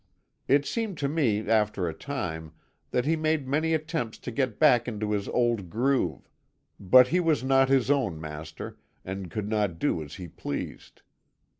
"It 0.47 0.65
seemed 0.65 0.97
to 0.97 1.07
me, 1.07 1.47
after 1.47 1.87
a 1.87 1.93
time, 1.93 2.53
that 2.89 3.05
he 3.05 3.15
made 3.15 3.47
many 3.47 3.75
attempts 3.75 4.17
to 4.21 4.31
get 4.31 4.57
back 4.57 4.87
into 4.87 5.11
his 5.11 5.27
old 5.27 5.69
groove; 5.69 6.27
but 6.79 7.09
he 7.09 7.19
was 7.19 7.43
not 7.43 7.69
his 7.69 7.91
own 7.91 8.19
master, 8.19 8.79
and 9.05 9.29
could 9.29 9.47
not 9.47 9.77
do 9.77 10.01
as 10.01 10.15
he 10.15 10.27
pleased. 10.27 11.03